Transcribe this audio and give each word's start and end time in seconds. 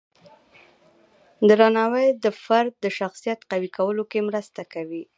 درناوی 1.47 2.07
د 2.23 2.25
فرد 2.43 2.71
د 2.83 2.85
شخصیت 2.99 3.39
قوی 3.51 3.69
کولو 3.77 4.03
کې 4.11 4.19
مرسته 4.29 4.61
کوي. 4.73 5.03